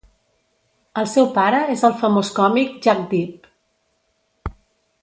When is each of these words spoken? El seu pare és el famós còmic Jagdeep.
El 1.01 1.09
seu 1.11 1.27
pare 1.35 1.59
és 1.75 1.83
el 1.91 1.95
famós 2.01 2.33
còmic 2.41 2.73
Jagdeep. 2.87 3.49